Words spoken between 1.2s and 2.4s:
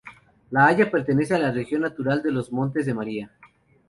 a la Región natural de